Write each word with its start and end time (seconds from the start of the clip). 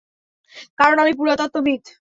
কারণ 0.79 0.97
আমি 0.99 1.13
পুরাতত্ত্ববিদ। 1.19 1.81